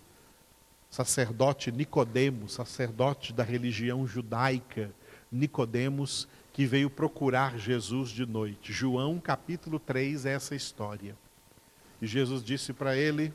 sacerdote 0.88 1.70
Nicodemos, 1.70 2.54
sacerdote 2.54 3.30
da 3.34 3.42
religião 3.42 4.06
judaica, 4.06 4.90
Nicodemos, 5.30 6.26
que 6.54 6.64
veio 6.64 6.88
procurar 6.88 7.58
Jesus 7.58 8.08
de 8.08 8.24
noite. 8.24 8.72
João 8.72 9.20
capítulo 9.20 9.78
3 9.78 10.24
é 10.24 10.32
essa 10.32 10.54
história. 10.54 11.14
E 12.00 12.06
Jesus 12.06 12.42
disse 12.42 12.72
para 12.72 12.96
ele: 12.96 13.30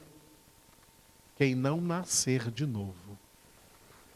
Quem 1.35 1.53
não 1.53 1.79
nascer 1.79 2.49
de 2.49 2.65
novo 2.65 3.15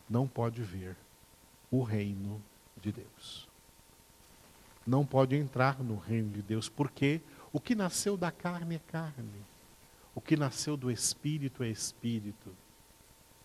não 0.09 0.27
pode 0.27 0.63
ver 0.63 0.97
o 1.69 1.83
reino 1.83 2.41
de 2.81 2.91
Deus 2.91 3.50
não 4.85 5.05
pode 5.05 5.35
entrar 5.35 5.81
no 5.83 5.97
reino 5.97 6.29
de 6.31 6.41
Deus, 6.41 6.67
porque 6.67 7.21
o 7.53 7.59
que 7.59 7.75
nasceu 7.75 8.17
da 8.17 8.31
carne 8.31 8.75
é 8.75 8.81
carne, 8.91 9.45
o 10.15 10.21
que 10.21 10.35
nasceu 10.35 10.75
do 10.75 10.91
espírito 10.91 11.63
é 11.63 11.69
espírito. 11.69 12.55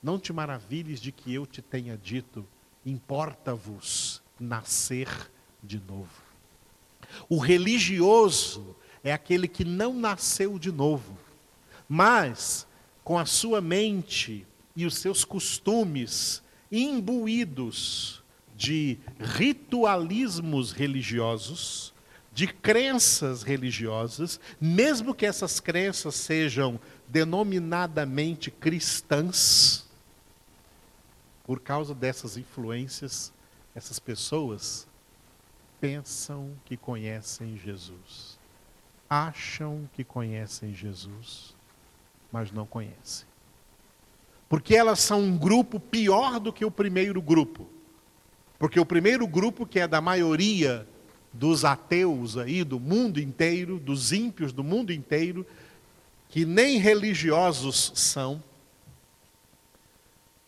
Não 0.02 0.19
te 0.19 0.33
maravilhes 0.33 1.00
de 1.00 1.12
que 1.12 1.33
eu 1.33 1.47
te 1.47 1.61
tenha 1.61 1.97
dito, 1.97 2.47
importa-vos 2.85 4.23
nascer 4.38 5.09
de 5.62 5.81
novo. 5.81 6.26
O 7.28 7.38
religioso 7.38 8.76
é 9.02 9.12
aquele 9.12 9.49
que 9.49 9.64
não 9.64 9.95
nasceu 9.95 10.59
de 10.59 10.73
novo, 10.73 11.16
mas 11.88 12.66
com 13.05 13.19
a 13.19 13.25
sua 13.25 13.61
mente 13.61 14.47
e 14.75 14.85
os 14.85 14.97
seus 14.97 15.25
costumes 15.25 16.43
imbuídos 16.71 18.23
de 18.56 18.98
ritualismos 19.18 20.72
religiosos, 20.72 21.92
de 22.32 22.46
crenças 22.46 23.42
religiosas, 23.42 24.40
mesmo 24.60 25.14
que 25.14 25.26
essas 25.26 25.60
crenças 25.60 26.14
sejam 26.14 26.80
denominadamente 27.08 28.50
cristãs, 28.50 29.86
por 31.44 31.60
causa 31.60 31.94
dessas 31.94 32.36
influências, 32.36 33.32
essas 33.75 33.98
pessoas 33.98 34.86
pensam 35.80 36.50
que 36.64 36.76
conhecem 36.76 37.56
Jesus, 37.56 38.38
acham 39.08 39.88
que 39.94 40.02
conhecem 40.02 40.75
Jesus, 40.75 41.54
mas 42.32 42.50
não 42.50 42.66
conhecem. 42.66 43.26
Porque 44.48 44.75
elas 44.75 45.00
são 45.00 45.20
um 45.20 45.36
grupo 45.36 45.78
pior 45.78 46.40
do 46.40 46.52
que 46.52 46.64
o 46.64 46.70
primeiro 46.70 47.20
grupo. 47.20 47.75
Porque 48.58 48.80
o 48.80 48.86
primeiro 48.86 49.26
grupo, 49.26 49.66
que 49.66 49.78
é 49.78 49.86
da 49.86 50.00
maioria 50.00 50.88
dos 51.32 51.64
ateus 51.64 52.36
aí 52.38 52.64
do 52.64 52.80
mundo 52.80 53.20
inteiro, 53.20 53.78
dos 53.78 54.12
ímpios 54.12 54.52
do 54.52 54.64
mundo 54.64 54.92
inteiro, 54.92 55.46
que 56.28 56.44
nem 56.44 56.78
religiosos 56.78 57.92
são, 57.94 58.42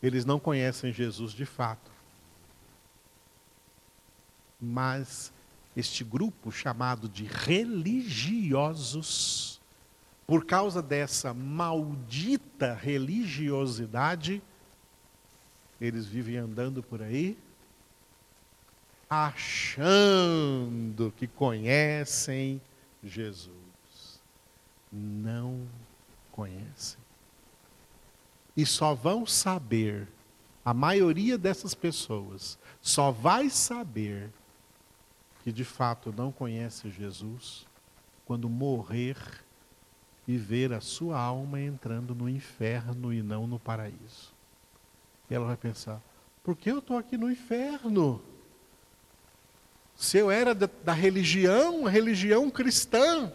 eles 0.03 0.25
não 0.25 0.41
conhecem 0.41 0.93
Jesus 0.93 1.33
de 1.33 1.45
fato. 1.45 1.91
Mas 4.61 5.33
este 5.77 6.03
grupo 6.03 6.51
chamado 6.51 7.09
de 7.09 7.25
religiosos, 7.25 8.01
por 10.27 10.45
causa 10.47 10.83
dessa 10.83 11.33
maldita 11.35 12.75
religiosidade, 12.75 14.43
eles 15.81 16.07
vivem 16.07 16.39
andando 16.39 16.83
por 16.83 17.03
aí 17.03 17.39
achando 19.09 21.13
que 21.17 21.27
conhecem 21.27 22.61
Jesus. 23.03 23.53
Não 24.93 25.67
conhecem. 26.33 26.99
E 28.57 28.67
só 28.67 28.95
vão 28.95 29.25
saber, 29.25 30.09
a 30.65 30.75
maioria 30.75 31.39
dessas 31.39 31.75
pessoas 31.75 32.59
só 32.81 33.11
vai 33.11 33.49
saber 33.49 34.31
que 35.43 35.53
de 35.53 35.65
fato 35.65 36.13
não 36.17 36.33
conhece 36.33 36.91
Jesus 36.91 37.67
quando 38.27 38.49
morrer 38.49 39.17
e 40.27 40.37
ver 40.37 40.73
a 40.75 40.81
sua 40.81 41.19
alma 41.19 41.61
entrando 41.61 42.15
no 42.15 42.29
inferno 42.29 43.13
e 43.13 43.23
não 43.23 43.47
no 43.47 43.59
paraíso. 43.59 44.35
E 45.31 45.35
ela 45.35 45.47
vai 45.47 45.57
pensar: 45.57 46.03
por 46.43 46.55
que 46.55 46.71
eu 46.71 46.81
estou 46.81 46.99
aqui 46.99 47.17
no 47.17 47.31
inferno? 47.31 48.21
Se 49.99 50.17
eu 50.17 50.31
era 50.31 50.55
da, 50.55 50.71
da 50.85 50.93
religião, 50.93 51.83
religião 51.83 52.49
cristã. 52.49 53.33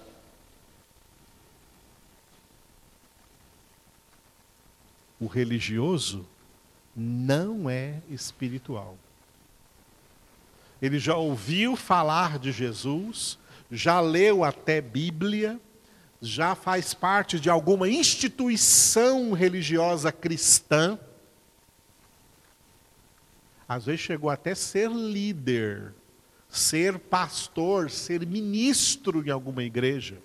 O 5.20 5.28
religioso 5.28 6.26
não 6.96 7.70
é 7.70 8.02
espiritual. 8.10 8.98
Ele 10.82 10.98
já 10.98 11.18
ouviu 11.18 11.76
falar 11.76 12.40
de 12.40 12.54
Jesus, 12.54 13.38
já 13.70 14.00
leu 14.00 14.46
até 14.46 14.80
Bíblia, 14.80 15.60
já 16.22 16.56
faz 16.56 16.94
parte 16.94 17.42
de 17.42 17.50
alguma 17.50 17.90
instituição 17.90 19.34
religiosa 19.34 20.14
cristã. 20.14 20.98
Às 23.68 23.86
vezes 23.86 24.00
chegou 24.00 24.30
até 24.30 24.56
ser 24.56 24.90
líder 24.90 25.94
ser 26.54 27.00
pastor, 27.00 27.90
ser 27.90 28.26
ministro 28.28 29.26
em 29.26 29.32
alguma 29.32 29.64
igreja. 29.64 30.20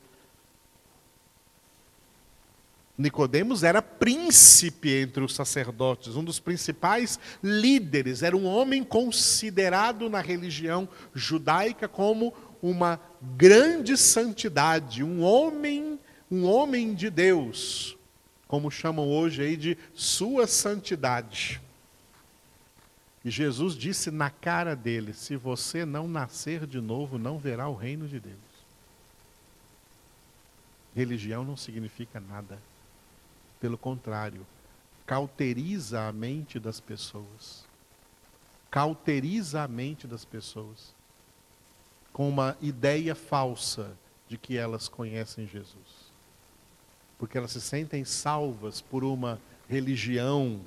Nicodemos 2.99 3.63
era 3.63 3.81
príncipe 3.81 4.91
entre 4.91 5.23
os 5.25 5.35
sacerdotes, 5.35 6.17
um 6.17 6.25
dos 6.25 6.39
principais 6.39 7.19
líderes, 7.43 8.23
era 8.23 8.37
um 8.37 8.45
homem 8.45 8.85
considerado 8.85 10.11
na 10.11 10.21
religião 10.21 10.87
judaica 11.14 11.88
como 11.88 12.35
uma 12.61 13.01
grande 13.37 13.97
santidade, 13.97 15.03
um 15.03 15.23
homem, 15.23 15.99
um 16.31 16.45
homem 16.45 16.93
de 16.93 17.09
Deus, 17.09 17.97
como 18.47 18.71
chamam 18.71 19.09
hoje 19.09 19.43
aí 19.43 19.57
de 19.57 19.79
sua 19.95 20.47
santidade. 20.47 21.62
E 23.29 23.31
Jesus 23.31 23.75
disse 23.75 24.11
na 24.11 24.31
cara 24.31 24.75
dele: 24.75 25.12
Se 25.12 25.37
você 25.37 25.85
não 25.85 26.09
nascer 26.09 26.67
de 26.67 26.81
novo, 26.81 27.19
não 27.19 27.38
verá 27.38 27.69
o 27.69 27.75
reino 27.75 28.09
de 28.09 28.19
Deus. 28.19 28.38
Religião 30.97 31.45
não 31.45 31.55
significa 31.55 32.19
nada. 32.21 32.59
Pelo 33.61 33.77
contrário, 33.77 34.47
cauteriza 35.05 36.09
a 36.09 36.11
mente 36.11 36.59
das 36.59 36.81
pessoas. 36.81 37.67
Cauteriza 38.71 39.62
a 39.62 39.69
mente 39.69 40.07
das 40.07 40.25
pessoas 40.25 40.95
com 42.14 42.31
uma 42.31 42.57
ideia 42.62 43.14
falsa 43.14 43.95
de 44.27 44.38
que 44.38 44.57
elas 44.57 44.88
conhecem 44.88 45.47
Jesus. 45.47 46.11
Porque 47.19 47.37
elas 47.37 47.51
se 47.51 47.61
sentem 47.61 48.07
salvas 48.07 48.81
por 48.81 49.05
uma 49.05 49.38
religião 49.69 50.62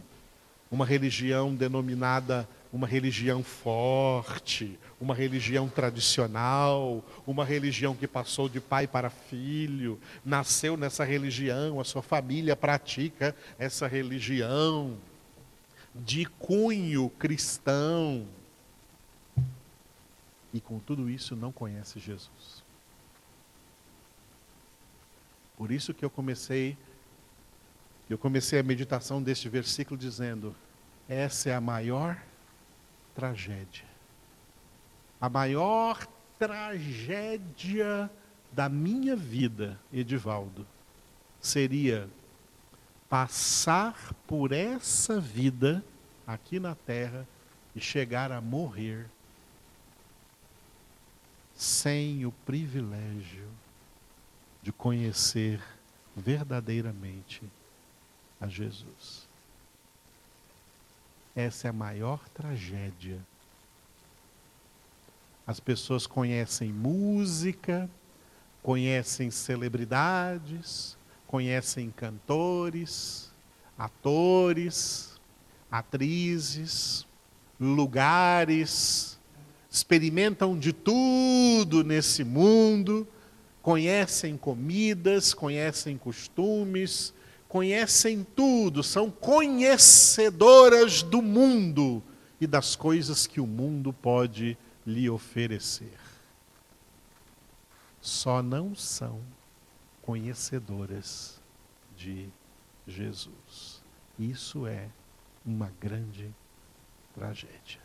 uma 0.71 0.85
religião 0.85 1.53
denominada 1.53 2.47
uma 2.71 2.87
religião 2.87 3.43
forte, 3.43 4.79
uma 4.99 5.13
religião 5.13 5.67
tradicional, 5.67 7.03
uma 7.27 7.43
religião 7.43 7.93
que 7.93 8.07
passou 8.07 8.47
de 8.47 8.61
pai 8.61 8.87
para 8.87 9.09
filho, 9.09 9.99
nasceu 10.23 10.77
nessa 10.77 11.03
religião, 11.03 11.79
a 11.79 11.83
sua 11.83 12.01
família 12.01 12.55
pratica 12.55 13.35
essa 13.59 13.87
religião 13.87 14.97
de 15.93 16.25
cunho 16.25 17.09
cristão. 17.19 18.25
E 20.53 20.61
com 20.61 20.79
tudo 20.79 21.09
isso 21.09 21.35
não 21.35 21.51
conhece 21.51 21.99
Jesus. 21.99 22.63
Por 25.57 25.71
isso 25.71 25.93
que 25.93 26.03
eu 26.03 26.09
comecei 26.09 26.77
eu 28.11 28.17
comecei 28.17 28.59
a 28.59 28.63
meditação 28.63 29.23
deste 29.23 29.47
versículo 29.47 29.97
dizendo: 29.97 30.53
essa 31.07 31.49
é 31.49 31.55
a 31.55 31.61
maior 31.61 32.21
tragédia. 33.15 33.85
A 35.19 35.29
maior 35.29 36.05
tragédia 36.37 38.09
da 38.51 38.67
minha 38.67 39.15
vida, 39.15 39.79
Edivaldo, 39.93 40.67
seria 41.39 42.09
passar 43.07 44.13
por 44.27 44.51
essa 44.51 45.19
vida 45.19 45.83
aqui 46.25 46.59
na 46.59 46.75
terra 46.75 47.25
e 47.73 47.79
chegar 47.79 48.31
a 48.31 48.41
morrer 48.41 49.09
sem 51.55 52.25
o 52.25 52.31
privilégio 52.45 53.47
de 54.61 54.71
conhecer 54.71 55.61
verdadeiramente 56.15 57.43
a 58.41 58.47
Jesus. 58.47 59.29
Essa 61.35 61.67
é 61.67 61.69
a 61.69 61.73
maior 61.73 62.27
tragédia. 62.29 63.19
As 65.45 65.59
pessoas 65.59 66.07
conhecem 66.07 66.73
música, 66.73 67.89
conhecem 68.61 69.31
celebridades, 69.31 70.97
conhecem 71.27 71.91
cantores, 71.91 73.31
atores, 73.77 75.19
atrizes, 75.71 77.05
lugares, 77.59 79.17
experimentam 79.69 80.57
de 80.59 80.73
tudo 80.73 81.83
nesse 81.83 82.23
mundo, 82.23 83.07
conhecem 83.61 84.35
comidas, 84.35 85.33
conhecem 85.33 85.97
costumes, 85.97 87.13
conhecem 87.51 88.23
tudo, 88.23 88.81
são 88.81 89.11
conhecedoras 89.11 91.03
do 91.03 91.21
mundo 91.21 92.01
e 92.39 92.47
das 92.47 92.77
coisas 92.77 93.27
que 93.27 93.41
o 93.41 93.45
mundo 93.45 93.91
pode 93.91 94.57
lhe 94.87 95.09
oferecer. 95.09 95.99
Só 97.99 98.41
não 98.41 98.73
são 98.73 99.19
conhecedoras 100.01 101.41
de 101.97 102.29
Jesus. 102.87 103.83
Isso 104.17 104.65
é 104.65 104.87
uma 105.45 105.73
grande 105.77 106.33
tragédia. 107.13 107.81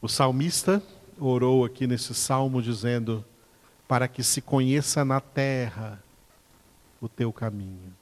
O 0.00 0.06
salmista 0.06 0.80
orou 1.18 1.64
aqui 1.64 1.88
nesse 1.88 2.14
salmo 2.14 2.62
dizendo: 2.62 3.24
para 3.90 4.06
que 4.06 4.22
se 4.22 4.40
conheça 4.40 5.04
na 5.04 5.20
terra 5.20 6.00
o 7.00 7.08
teu 7.08 7.32
caminho 7.32 7.92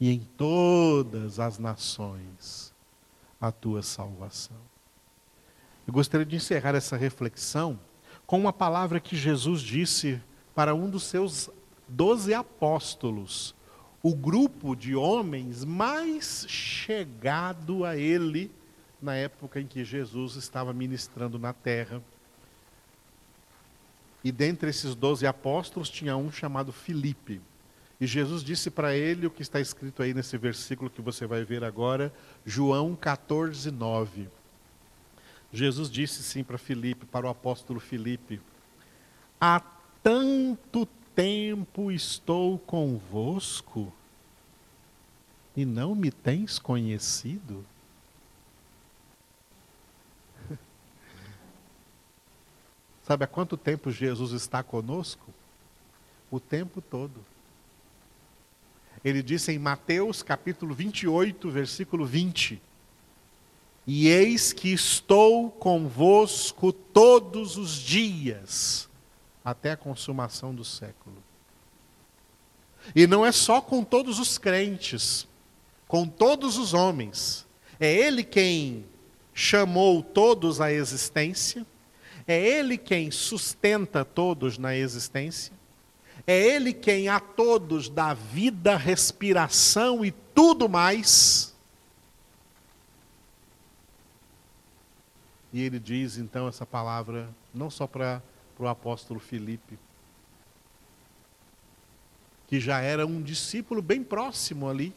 e 0.00 0.10
em 0.10 0.20
todas 0.20 1.38
as 1.38 1.58
nações 1.58 2.72
a 3.38 3.52
tua 3.52 3.82
salvação. 3.82 4.56
Eu 5.86 5.92
gostaria 5.92 6.24
de 6.24 6.36
encerrar 6.36 6.74
essa 6.74 6.96
reflexão 6.96 7.78
com 8.26 8.40
uma 8.40 8.50
palavra 8.50 8.98
que 8.98 9.14
Jesus 9.14 9.60
disse 9.60 10.18
para 10.54 10.74
um 10.74 10.88
dos 10.88 11.02
seus 11.02 11.50
doze 11.86 12.32
apóstolos, 12.32 13.54
o 14.02 14.14
grupo 14.14 14.74
de 14.74 14.96
homens 14.96 15.66
mais 15.66 16.46
chegado 16.48 17.84
a 17.84 17.94
ele 17.94 18.50
na 19.02 19.16
época 19.16 19.60
em 19.60 19.66
que 19.66 19.84
Jesus 19.84 20.36
estava 20.36 20.72
ministrando 20.72 21.38
na 21.38 21.52
terra. 21.52 22.02
E 24.22 24.30
dentre 24.30 24.70
esses 24.70 24.94
doze 24.94 25.26
apóstolos 25.26 25.88
tinha 25.88 26.16
um 26.16 26.30
chamado 26.30 26.72
Filipe. 26.72 27.40
E 28.00 28.06
Jesus 28.06 28.42
disse 28.42 28.70
para 28.70 28.94
ele 28.94 29.26
o 29.26 29.30
que 29.30 29.42
está 29.42 29.60
escrito 29.60 30.02
aí 30.02 30.14
nesse 30.14 30.36
versículo 30.38 30.88
que 30.90 31.02
você 31.02 31.26
vai 31.26 31.44
ver 31.44 31.62
agora, 31.62 32.12
João 32.46 32.96
14, 32.96 33.70
9. 33.70 34.28
Jesus 35.52 35.90
disse 35.90 36.22
sim 36.22 36.42
para 36.42 36.56
Filipe, 36.56 37.04
para 37.04 37.26
o 37.26 37.30
apóstolo 37.30 37.80
Filipe: 37.80 38.40
Há 39.40 39.60
tanto 40.02 40.86
tempo 41.14 41.90
estou 41.90 42.58
convosco 42.58 43.92
e 45.56 45.64
não 45.64 45.94
me 45.94 46.10
tens 46.10 46.58
conhecido? 46.58 47.64
Sabe 53.10 53.24
há 53.24 53.26
quanto 53.26 53.56
tempo 53.56 53.90
Jesus 53.90 54.30
está 54.30 54.62
conosco? 54.62 55.34
O 56.30 56.38
tempo 56.38 56.80
todo. 56.80 57.26
Ele 59.04 59.20
disse 59.20 59.50
em 59.50 59.58
Mateus 59.58 60.22
capítulo 60.22 60.72
28, 60.72 61.50
versículo 61.50 62.06
20: 62.06 62.62
E 63.84 64.06
eis 64.06 64.52
que 64.52 64.72
estou 64.72 65.50
convosco 65.50 66.72
todos 66.72 67.56
os 67.56 67.72
dias, 67.72 68.88
até 69.44 69.72
a 69.72 69.76
consumação 69.76 70.54
do 70.54 70.64
século. 70.64 71.16
E 72.94 73.08
não 73.08 73.26
é 73.26 73.32
só 73.32 73.60
com 73.60 73.82
todos 73.82 74.20
os 74.20 74.38
crentes, 74.38 75.26
com 75.88 76.06
todos 76.06 76.56
os 76.56 76.74
homens. 76.74 77.44
É 77.80 77.92
Ele 77.92 78.22
quem 78.22 78.84
chamou 79.34 80.00
todos 80.00 80.60
à 80.60 80.72
existência, 80.72 81.66
é 82.30 82.40
Ele 82.40 82.78
quem 82.78 83.10
sustenta 83.10 84.04
todos 84.04 84.56
na 84.56 84.76
existência, 84.76 85.52
é 86.24 86.38
Ele 86.38 86.72
quem 86.72 87.08
a 87.08 87.18
todos 87.18 87.88
dá 87.88 88.14
vida, 88.14 88.76
respiração 88.76 90.04
e 90.04 90.12
tudo 90.12 90.68
mais. 90.68 91.52
E 95.52 95.60
ele 95.62 95.80
diz 95.80 96.16
então 96.16 96.46
essa 96.46 96.64
palavra, 96.64 97.28
não 97.52 97.68
só 97.68 97.84
para 97.84 98.22
o 98.56 98.68
apóstolo 98.68 99.18
Filipe, 99.18 99.76
que 102.46 102.60
já 102.60 102.80
era 102.80 103.04
um 103.04 103.20
discípulo 103.20 103.82
bem 103.82 104.04
próximo 104.04 104.68
ali, 104.68 104.94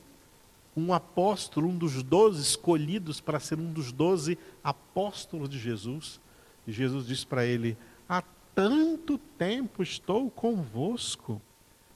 um 0.77 0.93
apóstolo, 0.93 1.67
um 1.67 1.77
dos 1.77 2.03
doze 2.03 2.43
escolhidos 2.43 3.19
para 3.19 3.39
ser 3.39 3.57
um 3.57 3.71
dos 3.73 3.91
doze 3.91 4.37
apóstolos 4.63 5.49
de 5.49 5.57
Jesus. 5.57 6.19
E 6.65 6.71
Jesus 6.71 7.07
disse 7.07 7.25
para 7.25 7.45
ele: 7.45 7.77
Há 8.07 8.23
tanto 8.55 9.17
tempo 9.17 9.83
estou 9.83 10.29
convosco 10.29 11.41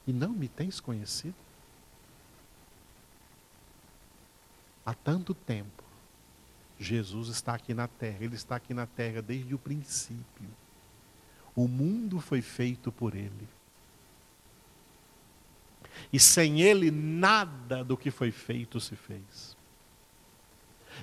e 0.06 0.13
não 0.13 0.30
me 0.30 0.47
tens 0.47 0.80
conhecido? 0.80 1.36
Há 4.86 4.93
tanto 4.93 5.34
tempo, 5.34 5.84
Jesus 6.80 7.27
está 7.27 7.56
aqui 7.56 7.73
na 7.73 7.88
terra, 7.88 8.17
ele 8.21 8.36
está 8.36 8.56
aqui 8.56 8.73
na 8.73 8.86
terra 8.86 9.21
desde 9.21 9.53
o 9.53 9.60
princípio. 9.60 10.47
O 11.56 11.67
mundo 11.67 12.21
foi 12.21 12.41
feito 12.41 12.91
por 12.91 13.15
ele. 13.15 13.49
E 16.13 16.19
sem 16.19 16.62
ele, 16.62 16.91
nada 16.91 17.84
do 17.84 17.97
que 17.97 18.12
foi 18.12 18.32
feito 18.32 18.80
se 18.80 18.95
fez. 18.95 19.58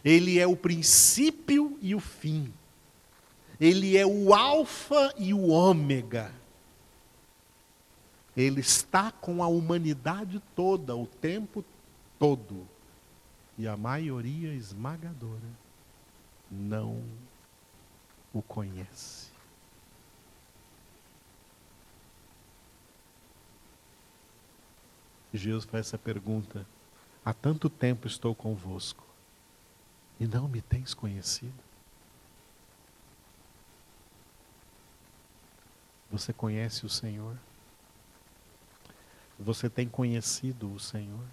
Ele 0.05 0.39
é 0.39 0.47
o 0.47 0.57
princípio 0.57 1.79
e 1.83 1.95
o 1.95 2.01
fim. 2.01 2.53
Ele 3.61 3.97
é 3.97 4.07
o 4.07 4.35
Alfa 4.35 5.15
e 5.17 5.33
o 5.33 5.49
Ômega. 5.49 6.33
Ele 8.37 8.61
está 8.61 9.13
com 9.13 9.43
a 9.43 9.47
humanidade 9.47 10.43
toda, 10.57 10.97
o 10.97 11.07
tempo 11.07 11.65
todo. 12.19 12.67
E 13.57 13.69
a 13.69 13.77
maioria 13.77 14.53
esmagadora 14.53 15.49
não 16.51 17.01
o 18.33 18.43
conhece. 18.43 19.33
Jesus 25.33 25.65
faz 25.65 25.87
essa 25.87 25.99
pergunta: 25.99 26.67
Há 27.25 27.33
tanto 27.33 27.71
tempo 27.71 28.07
estou 28.07 28.35
convosco 28.35 29.05
e 30.19 30.27
não 30.27 30.49
me 30.49 30.61
tens 30.61 30.95
conhecido? 30.95 31.53
Você 36.15 36.33
conhece 36.33 36.87
o 36.87 36.89
Senhor? 36.89 37.37
Você 39.37 39.69
tem 39.69 39.89
conhecido 39.89 40.73
o 40.73 40.79
Senhor? 40.79 41.25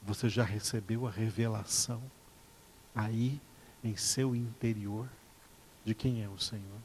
Você 0.00 0.28
já 0.28 0.44
recebeu 0.44 1.04
a 1.04 1.10
revelação 1.10 2.00
aí 2.94 3.40
em 3.82 3.96
seu 3.96 4.36
interior 4.36 5.08
de 5.84 5.92
quem 5.92 6.22
é 6.22 6.28
o 6.28 6.38
Senhor? 6.38 6.78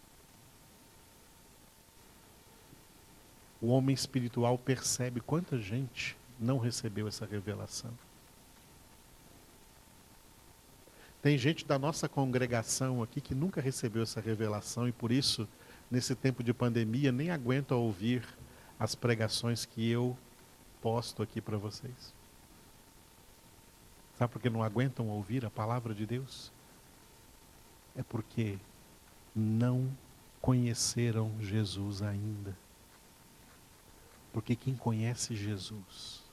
O 3.62 3.68
homem 3.68 3.94
espiritual 3.94 4.58
percebe 4.58 5.22
quanta 5.22 5.60
gente 5.60 6.18
não 6.40 6.58
recebeu 6.58 7.08
essa 7.08 7.28
revelação. 7.28 7.94
Tem 11.22 11.38
gente 11.38 11.68
da 11.68 11.78
nossa 11.78 12.10
congregação 12.10 13.04
aqui 13.04 13.22
que 13.22 13.36
nunca 13.36 13.62
recebeu 13.62 14.02
essa 14.02 14.20
revelação 14.20 14.88
e 14.88 14.92
por 14.92 15.12
isso 15.12 15.48
nesse 15.90 16.16
tempo 16.16 16.44
de 16.44 16.54
pandemia, 16.54 17.12
nem 17.12 17.32
aguento 17.32 17.72
ouvir 17.72 18.28
as 18.80 18.96
pregações 18.96 19.66
que 19.66 19.90
eu 19.90 20.18
posto 20.82 21.24
aqui 21.24 21.42
para 21.42 21.58
vocês. 21.58 22.14
Sabe 24.18 24.34
por 24.34 24.42
que 24.42 24.50
não 24.50 24.64
aguentam 24.64 25.08
ouvir 25.08 25.46
a 25.46 25.50
palavra 25.50 25.94
de 25.94 26.06
Deus? 26.06 26.52
É 27.96 28.04
porque 28.04 28.60
não 29.36 29.90
conheceram 30.42 31.34
Jesus 31.40 32.02
ainda. 32.02 32.56
Porque 34.32 34.56
quem 34.56 34.76
conhece 34.76 35.36
Jesus, 35.36 36.24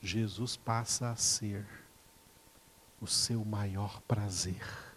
Jesus 0.00 0.56
passa 0.56 1.10
a 1.10 1.16
ser 1.16 1.66
o 3.00 3.06
seu 3.06 3.44
maior 3.44 4.00
prazer 4.02 4.87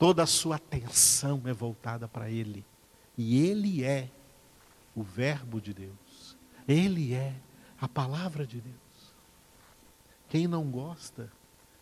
toda 0.00 0.22
a 0.22 0.26
sua 0.26 0.56
atenção 0.56 1.42
é 1.44 1.52
voltada 1.52 2.08
para 2.08 2.30
Ele. 2.30 2.64
E 3.18 3.46
Ele 3.46 3.84
é 3.84 4.08
o 4.96 5.02
Verbo 5.02 5.60
de 5.60 5.74
Deus. 5.74 6.38
Ele 6.66 7.12
é 7.12 7.36
a 7.78 7.86
palavra 7.86 8.46
de 8.46 8.62
Deus. 8.62 9.14
Quem 10.30 10.48
não 10.48 10.70
gosta, 10.70 11.30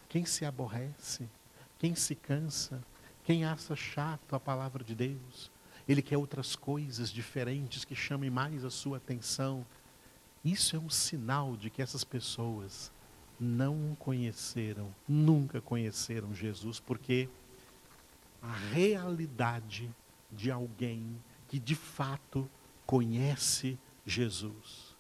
quem 0.09 0.25
se 0.25 0.45
aborrece, 0.45 1.29
quem 1.79 1.95
se 1.95 2.17
cansa, 2.17 2.83
quem 3.23 3.45
acha 3.45 3.77
chato 3.77 4.35
a 4.35 4.41
palavra 4.41 4.83
de 4.83 4.97
Deus, 4.97 5.49
ele 5.87 6.03
quer 6.03 6.17
outras 6.17 6.57
coisas 6.57 7.11
diferentes 7.11 7.85
que 7.85 7.95
chamem 7.95 8.31
mais 8.31 8.65
a 8.65 8.71
sua 8.71 8.97
atenção. 8.97 9.65
Isso 10.45 10.75
é 10.75 10.79
um 10.79 10.91
sinal 10.91 11.57
de 11.57 11.71
que 11.71 11.81
essas 11.81 12.03
pessoas 12.03 12.91
não 13.39 13.95
conheceram, 13.97 14.93
nunca 15.07 15.61
conheceram 15.61 16.35
Jesus, 16.35 16.81
porque 16.81 17.29
a 18.43 18.53
realidade 18.53 19.91
de 20.31 20.51
alguém 20.51 21.17
que 21.49 21.59
de 21.59 21.75
fato 21.75 22.49
conhece 22.87 23.79
Jesus. 24.07 24.97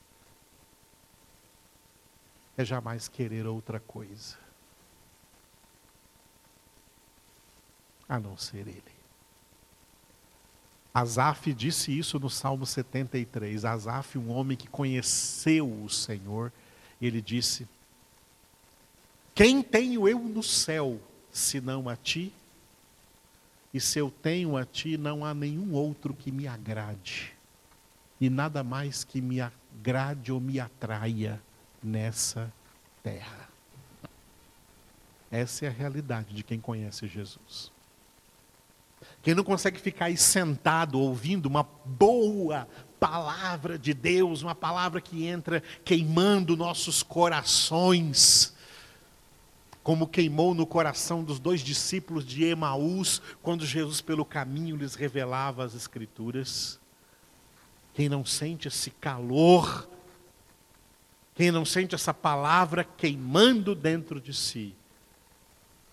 É 2.56 2.64
jamais 2.64 3.08
querer 3.08 3.46
outra 3.46 3.78
coisa 3.78 4.36
a 8.08 8.18
não 8.18 8.36
ser 8.36 8.66
Ele. 8.66 8.98
Asaf 10.94 11.52
disse 11.52 11.96
isso 11.96 12.18
no 12.18 12.30
Salmo 12.30 12.64
73. 12.64 13.64
Asaf, 13.64 14.18
um 14.18 14.30
homem 14.30 14.56
que 14.56 14.66
conheceu 14.66 15.70
o 15.84 15.88
Senhor, 15.88 16.50
ele 17.00 17.20
disse: 17.20 17.68
Quem 19.34 19.62
tenho 19.62 20.08
eu 20.08 20.18
no 20.18 20.42
céu, 20.42 20.98
senão 21.30 21.88
a 21.88 21.94
ti? 21.94 22.32
E 23.78 23.80
se 23.80 24.00
eu 24.00 24.10
tenho 24.10 24.56
a 24.56 24.64
ti, 24.64 24.98
não 24.98 25.24
há 25.24 25.32
nenhum 25.32 25.72
outro 25.72 26.12
que 26.12 26.32
me 26.32 26.48
agrade. 26.48 27.32
E 28.20 28.28
nada 28.28 28.64
mais 28.64 29.04
que 29.04 29.20
me 29.20 29.40
agrade 29.40 30.32
ou 30.32 30.40
me 30.40 30.58
atraia 30.58 31.40
nessa 31.80 32.52
terra. 33.04 33.48
Essa 35.30 35.66
é 35.66 35.68
a 35.68 35.70
realidade 35.70 36.34
de 36.34 36.42
quem 36.42 36.58
conhece 36.58 37.06
Jesus. 37.06 37.70
Quem 39.22 39.32
não 39.32 39.44
consegue 39.44 39.78
ficar 39.78 40.06
aí 40.06 40.16
sentado 40.16 40.98
ouvindo 40.98 41.46
uma 41.46 41.62
boa 41.62 42.66
palavra 42.98 43.78
de 43.78 43.94
Deus, 43.94 44.42
uma 44.42 44.56
palavra 44.56 45.00
que 45.00 45.24
entra 45.24 45.62
queimando 45.84 46.56
nossos 46.56 47.00
corações, 47.00 48.56
como 49.88 50.06
queimou 50.06 50.52
no 50.52 50.66
coração 50.66 51.24
dos 51.24 51.38
dois 51.38 51.62
discípulos 51.62 52.22
de 52.22 52.44
Emaús, 52.44 53.22
quando 53.40 53.64
Jesus 53.64 54.02
pelo 54.02 54.22
caminho 54.22 54.76
lhes 54.76 54.94
revelava 54.94 55.64
as 55.64 55.74
Escrituras. 55.74 56.78
Quem 57.94 58.06
não 58.06 58.22
sente 58.22 58.68
esse 58.68 58.90
calor, 58.90 59.88
quem 61.34 61.50
não 61.50 61.64
sente 61.64 61.94
essa 61.94 62.12
palavra 62.12 62.84
queimando 62.84 63.74
dentro 63.74 64.20
de 64.20 64.34
si, 64.34 64.74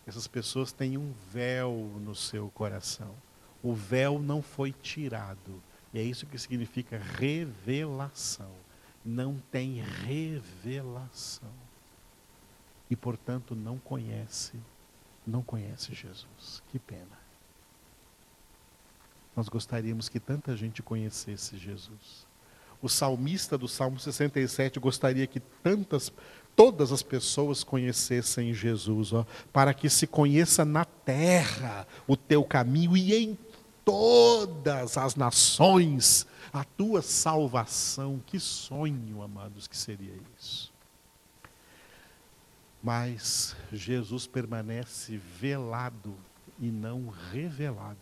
essas 0.06 0.28
pessoas 0.28 0.74
têm 0.74 0.98
um 0.98 1.14
véu 1.32 1.90
no 2.04 2.14
seu 2.14 2.50
coração. 2.50 3.16
O 3.64 3.74
véu 3.74 4.20
não 4.20 4.42
foi 4.42 4.74
tirado. 4.74 5.64
E 5.94 6.00
é 6.00 6.04
isso 6.04 6.26
que 6.26 6.38
significa 6.38 7.02
revelação. 7.18 8.52
Não 9.06 9.42
tem 9.50 9.82
revelação. 10.06 11.65
E, 12.90 12.96
portanto, 12.96 13.56
não 13.56 13.78
conhece, 13.78 14.54
não 15.26 15.42
conhece 15.42 15.94
Jesus. 15.94 16.62
Que 16.72 16.78
pena. 16.78 17.26
Nós 19.36 19.50
gostaríamos 19.50 20.08
que 20.08 20.20
tanta 20.20 20.56
gente 20.56 20.82
conhecesse 20.82 21.58
Jesus. 21.58 22.26
O 22.82 22.88
salmista 22.88 23.58
do 23.58 23.68
Salmo 23.68 24.00
67 24.00 24.80
gostaria 24.80 25.26
que 25.26 25.40
tantas, 25.40 26.12
todas 26.56 26.92
as 26.92 27.02
pessoas 27.02 27.64
conhecessem 27.64 28.54
Jesus, 28.54 29.12
ó, 29.12 29.26
para 29.52 29.74
que 29.74 29.90
se 29.90 30.06
conheça 30.06 30.64
na 30.64 30.86
terra 30.86 31.88
o 32.08 32.16
teu 32.16 32.44
caminho 32.44 32.96
e 32.96 33.16
em 33.16 33.38
todas 33.84 34.98
as 34.98 35.16
nações 35.16 36.26
a 36.54 36.64
tua 36.64 37.02
salvação. 37.02 38.22
Que 38.26 38.40
sonho, 38.40 39.22
amados, 39.22 39.68
que 39.68 39.78
seria 39.78 40.14
isso. 40.38 40.75
Mas 42.86 43.56
Jesus 43.74 44.28
permanece 44.28 45.18
velado 45.18 46.16
e 46.60 46.70
não 46.70 47.10
revelado 47.10 47.98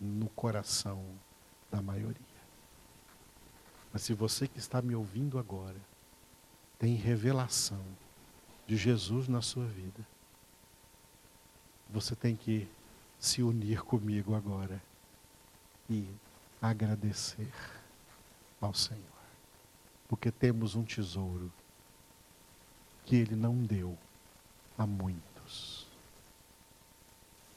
no 0.00 0.26
coração 0.30 1.04
da 1.70 1.82
maioria. 1.82 2.16
Mas 3.92 4.00
se 4.00 4.14
você 4.14 4.48
que 4.48 4.58
está 4.58 4.80
me 4.80 4.94
ouvindo 4.94 5.38
agora 5.38 5.76
tem 6.78 6.94
revelação 6.94 7.84
de 8.66 8.74
Jesus 8.74 9.28
na 9.28 9.42
sua 9.42 9.66
vida, 9.66 10.00
você 11.90 12.16
tem 12.16 12.34
que 12.34 12.66
se 13.18 13.42
unir 13.42 13.82
comigo 13.82 14.34
agora 14.34 14.82
e 15.90 16.08
agradecer 16.62 17.52
ao 18.62 18.72
Senhor. 18.72 19.02
Porque 20.08 20.30
temos 20.30 20.74
um 20.74 20.84
tesouro 20.84 21.52
que 23.10 23.16
Ele 23.16 23.34
não 23.34 23.56
deu 23.56 23.98
a 24.78 24.86
muitos. 24.86 25.29